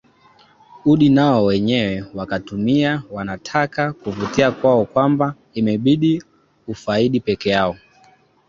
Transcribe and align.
udi 0.85 1.09
nao 1.09 1.45
wenyewe 1.45 2.05
wakatumia 2.13 3.03
wanataka 3.11 3.93
kuvutia 3.93 4.51
kwao 4.51 4.85
kwamba 4.85 5.35
imebidi 5.53 6.23
ufaidi 6.67 7.19
pekeyao 7.19 7.77